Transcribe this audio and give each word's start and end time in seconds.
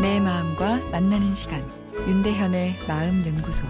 내 0.00 0.20
마음과 0.20 0.90
만나는 0.92 1.34
시간 1.34 1.60
윤대현의 2.06 2.76
마음 2.86 3.26
연구소 3.26 3.66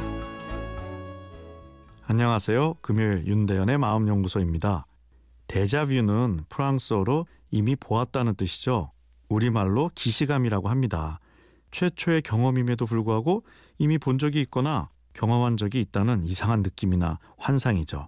안녕하세요. 2.04 2.74
금요일 2.82 3.26
윤대현의 3.26 3.78
마음 3.78 4.08
연구소입니다. 4.08 4.84
데자뷰는 5.46 6.40
프랑스어로 6.50 7.26
이미 7.50 7.76
보았다는 7.76 8.34
뜻이죠. 8.34 8.90
우리말로 9.30 9.90
기시감이라고 9.94 10.68
합니다. 10.68 11.18
최초의 11.70 12.20
경험임에도 12.20 12.84
불구하고 12.84 13.44
이미 13.78 13.96
본 13.96 14.18
적이 14.18 14.42
있거나 14.42 14.90
경험한 15.14 15.56
적이 15.56 15.80
있다는 15.80 16.24
이상한 16.24 16.60
느낌이나 16.60 17.18
환상이죠. 17.38 18.06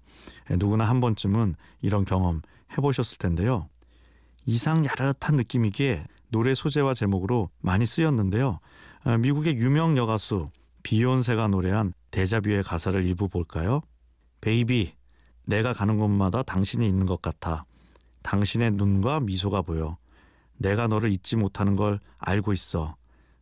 예, 0.50 0.56
누구나 0.56 0.84
한 0.84 1.00
번쯤은 1.00 1.54
이런 1.80 2.04
경험 2.04 2.42
해보셨을 2.76 3.16
텐데요. 3.16 3.70
이상 4.44 4.84
야릇한 4.84 5.36
느낌이기에 5.36 6.04
노래 6.30 6.54
소재와 6.54 6.94
제목으로 6.94 7.50
많이 7.60 7.86
쓰였는데요. 7.86 8.60
아, 9.04 9.16
미국의 9.16 9.56
유명 9.56 9.96
여가수 9.96 10.50
비욘세가 10.82 11.48
노래한 11.48 11.92
데자뷰의 12.10 12.62
가사를 12.62 13.04
일부 13.04 13.28
볼까요? 13.28 13.82
Baby, 14.40 14.94
내가 15.44 15.72
가는 15.72 15.98
곳마다 15.98 16.42
당신이 16.42 16.86
있는 16.88 17.06
것 17.06 17.20
같아. 17.20 17.64
당신의 18.22 18.72
눈과 18.72 19.20
미소가 19.20 19.62
보여. 19.62 19.98
내가 20.56 20.86
너를 20.86 21.10
잊지 21.10 21.36
못하는 21.36 21.74
걸 21.74 22.00
알고 22.18 22.52
있어. 22.52 22.96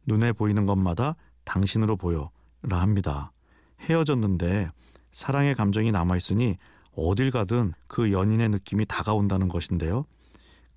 눈에 0.06 0.32
보이는 0.32 0.64
것마다 0.64 1.16
당신으로 1.44 1.96
보여. 1.96 2.30
라 2.62 2.80
합니다. 2.80 3.32
헤어졌는데 3.80 4.70
사랑의 5.12 5.54
감정이 5.54 5.92
남아있으니 5.92 6.56
어딜 6.96 7.30
가든 7.30 7.72
그 7.86 8.10
연인의 8.10 8.48
느낌이 8.48 8.86
다가온다는 8.86 9.48
것인데요. 9.48 10.06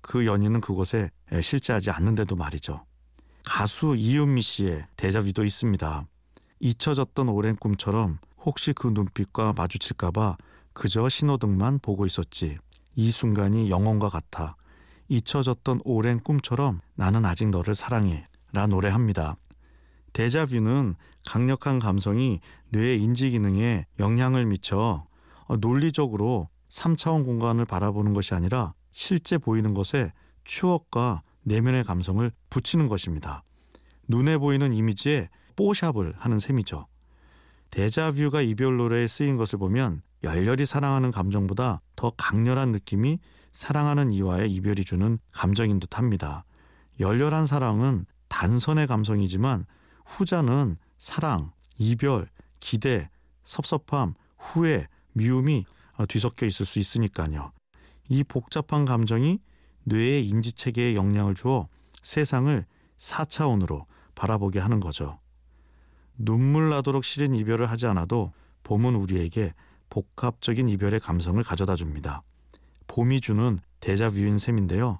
그 0.02 0.26
연인은 0.26 0.60
그곳에 0.60 1.10
실제하지 1.40 1.90
않는데도 1.90 2.36
말이죠. 2.36 2.84
가수 3.44 3.94
이은미 3.96 4.42
씨의 4.42 4.86
대자뷰도 4.96 5.44
있습니다. 5.44 6.06
잊혀졌던 6.60 7.28
오랜 7.28 7.56
꿈처럼 7.56 8.18
혹시 8.44 8.72
그 8.72 8.88
눈빛과 8.88 9.54
마주칠까봐 9.54 10.36
그저 10.72 11.08
신호등만 11.08 11.78
보고 11.80 12.06
있었지. 12.06 12.58
이 12.94 13.10
순간이 13.10 13.70
영혼과 13.70 14.10
같아. 14.10 14.56
잊혀졌던 15.08 15.80
오랜 15.84 16.18
꿈처럼 16.18 16.80
나는 16.94 17.24
아직 17.24 17.48
너를 17.48 17.74
사랑해. 17.74 18.24
라 18.52 18.66
노래합니다. 18.66 19.36
데자뷰는 20.12 20.94
강력한 21.26 21.78
감성이 21.78 22.40
뇌의 22.68 23.02
인지 23.02 23.30
기능에 23.30 23.86
영향을 23.98 24.44
미쳐 24.44 25.06
논리적으로 25.60 26.48
3차원 26.68 27.24
공간을 27.24 27.64
바라보는 27.64 28.12
것이 28.12 28.34
아니라 28.34 28.74
실제 28.92 29.38
보이는 29.38 29.74
것에 29.74 30.12
추억과 30.44 31.22
내면의 31.42 31.84
감성을 31.84 32.30
붙이는 32.50 32.88
것입니다. 32.88 33.42
눈에 34.06 34.38
보이는 34.38 34.72
이미지에 34.72 35.28
뽀샵을 35.56 36.14
하는 36.16 36.38
셈이죠. 36.38 36.86
데자뷰가 37.70 38.42
이별 38.42 38.76
노래에 38.76 39.06
쓰인 39.06 39.36
것을 39.36 39.58
보면 39.58 40.02
열렬히 40.22 40.66
사랑하는 40.66 41.10
감정보다 41.10 41.80
더 41.96 42.10
강렬한 42.16 42.70
느낌이 42.70 43.18
사랑하는 43.50 44.12
이와의 44.12 44.52
이별이 44.52 44.84
주는 44.84 45.18
감정인 45.32 45.80
듯 45.80 45.98
합니다. 45.98 46.44
열렬한 47.00 47.46
사랑은 47.46 48.06
단선의 48.28 48.86
감성이지만 48.86 49.66
후자는 50.06 50.76
사랑, 50.98 51.52
이별, 51.78 52.28
기대, 52.60 53.10
섭섭함, 53.44 54.14
후회, 54.38 54.86
미움이 55.12 55.64
뒤섞여 56.08 56.46
있을 56.46 56.64
수 56.64 56.78
있으니까요. 56.78 57.52
이 58.12 58.22
복잡한 58.24 58.84
감정이 58.84 59.38
뇌의 59.84 60.28
인지체계에 60.28 60.94
영향을 60.94 61.34
주어 61.34 61.68
세상을 62.02 62.66
4차원으로 62.98 63.86
바라보게 64.14 64.58
하는 64.58 64.80
거죠. 64.80 65.18
눈물 66.18 66.68
나도록 66.68 67.04
싫은 67.04 67.34
이별을 67.34 67.70
하지 67.70 67.86
않아도 67.86 68.34
봄은 68.64 68.96
우리에게 68.96 69.54
복합적인 69.88 70.68
이별의 70.68 71.00
감성을 71.00 71.42
가져다 71.42 71.74
줍니다. 71.74 72.22
봄이 72.86 73.22
주는 73.22 73.58
데자뷰인 73.80 74.36
셈인데요. 74.36 74.98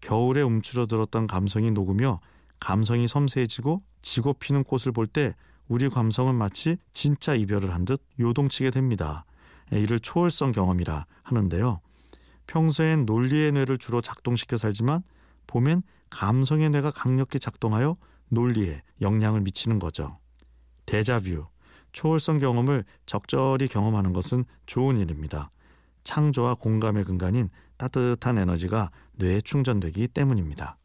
겨울에 0.00 0.40
움츠러들었던 0.42 1.26
감성이 1.26 1.72
녹으며 1.72 2.20
감성이 2.60 3.08
섬세해지고 3.08 3.82
지고 4.02 4.34
피는 4.34 4.62
꽃을 4.62 4.92
볼 4.94 5.08
때 5.08 5.34
우리 5.66 5.88
감성은 5.88 6.36
마치 6.36 6.76
진짜 6.92 7.34
이별을 7.34 7.74
한 7.74 7.84
듯 7.84 8.00
요동치게 8.20 8.70
됩니다. 8.70 9.24
이를 9.72 9.98
초월성 9.98 10.52
경험이라 10.52 11.06
하는데요. 11.24 11.80
평소엔 12.46 13.06
논리의 13.06 13.52
뇌를 13.52 13.78
주로 13.78 14.00
작동시켜 14.00 14.56
살지만 14.56 15.02
봄엔 15.46 15.82
감성의 16.10 16.70
뇌가 16.70 16.90
강력히 16.90 17.38
작동하여 17.38 17.96
논리에 18.28 18.82
영향을 19.00 19.40
미치는 19.40 19.78
거죠. 19.78 20.18
데자뷰, 20.86 21.46
초월성 21.92 22.38
경험을 22.38 22.84
적절히 23.06 23.68
경험하는 23.68 24.12
것은 24.12 24.44
좋은 24.66 24.98
일입니다. 24.98 25.50
창조와 26.04 26.54
공감의 26.56 27.04
근간인 27.04 27.50
따뜻한 27.76 28.38
에너지가 28.38 28.90
뇌에 29.12 29.40
충전되기 29.42 30.08
때문입니다. 30.08 30.76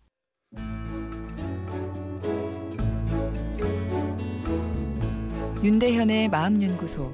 윤대현의 5.63 6.29
마음연구소 6.29 7.13